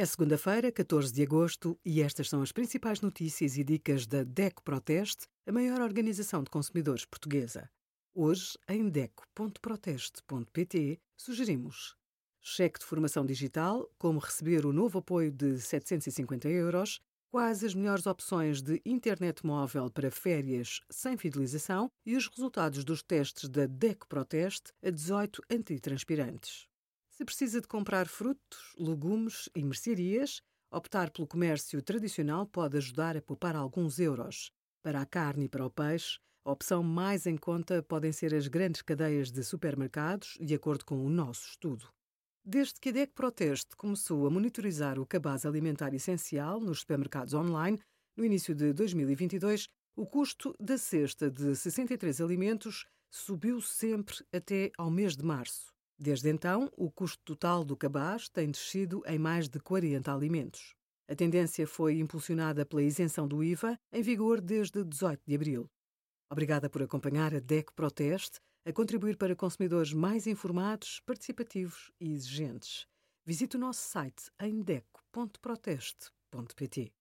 [0.00, 4.62] É segunda-feira, 14 de agosto, e estas são as principais notícias e dicas da DECO
[4.62, 7.68] Proteste, a maior organização de consumidores portuguesa.
[8.14, 11.96] Hoje, em DECO.proteste.pt, sugerimos
[12.40, 18.06] cheque de formação digital, como receber o novo apoio de 750 euros, quais as melhores
[18.06, 24.06] opções de internet móvel para férias sem fidelização e os resultados dos testes da DECO
[24.06, 26.68] Proteste a 18 antitranspirantes.
[27.18, 30.40] Se precisa de comprar frutos, legumes e mercearias,
[30.70, 34.52] optar pelo comércio tradicional pode ajudar a poupar alguns euros.
[34.84, 38.46] Para a carne e para o peixe, a opção mais em conta podem ser as
[38.46, 41.88] grandes cadeias de supermercados, de acordo com o nosso estudo.
[42.44, 47.80] Desde que a DEC Proteste começou a monitorizar o cabaz alimentar essencial nos supermercados online,
[48.16, 54.88] no início de 2022, o custo da cesta de 63 alimentos subiu sempre até ao
[54.88, 55.76] mês de março.
[55.98, 60.74] Desde então, o custo total do cabaz tem descido em mais de 40 alimentos.
[61.08, 65.68] A tendência foi impulsionada pela isenção do IVA, em vigor desde 18 de abril.
[66.30, 72.86] Obrigada por acompanhar a DEC Proteste, a contribuir para consumidores mais informados, participativos e exigentes.
[73.24, 76.92] Visite o nosso site em deco.proteste.pt.